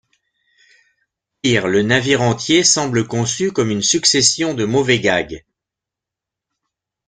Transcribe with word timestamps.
Pire, 1.43 1.67
le 1.67 1.83
navire 1.83 2.23
entier 2.23 2.63
semble 2.63 3.05
conçu 3.05 3.51
comme 3.51 3.69
une 3.69 3.83
succession 3.83 4.55
de 4.55 4.65
mauvais 4.65 4.99
gags. 4.99 5.45